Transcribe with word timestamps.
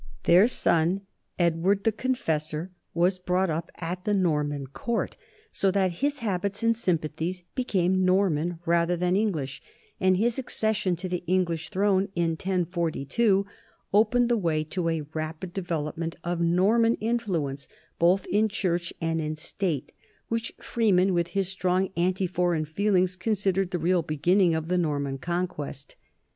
Their 0.23 0.47
son 0.47 1.01
Edward 1.37 1.83
the 1.83 1.91
Confessor 1.91 2.71
was 2.95 3.19
brought 3.19 3.51
up 3.51 3.69
at 3.75 4.03
the 4.03 4.15
Norman 4.15 4.65
court, 4.65 5.15
so 5.51 5.69
that 5.69 5.91
his 6.01 6.17
habits 6.25 6.63
and 6.63 6.73
sympa 6.73 7.13
thies 7.15 7.43
became 7.53 8.03
Norman 8.03 8.57
rather 8.65 8.97
than 8.97 9.15
English, 9.15 9.61
and 9.99 10.17
his 10.17 10.39
ac 10.39 10.47
cession 10.49 10.95
to 10.95 11.07
the 11.07 11.23
English 11.27 11.69
throne 11.69 12.09
in 12.15 12.31
1042 12.31 13.45
opened 13.93 14.27
the 14.27 14.37
way 14.37 14.63
to 14.63 14.89
a 14.89 15.01
rapid 15.13 15.53
development 15.53 16.15
of 16.23 16.41
Norman 16.41 16.95
influence 16.95 17.67
both 17.99 18.25
in 18.25 18.49
church 18.49 18.91
and 19.01 19.21
in 19.21 19.35
state, 19.35 19.91
which 20.29 20.51
Freeman, 20.59 21.13
with 21.13 21.27
his 21.37 21.47
strong 21.47 21.89
anti 21.95 22.25
foreign 22.25 22.65
feelings, 22.65 23.15
considered 23.15 23.69
the 23.69 23.77
real 23.77 24.01
beginning 24.01 24.55
of 24.55 24.67
the 24.67 24.79
Norman 24.79 25.19
Conquest. 25.19 25.95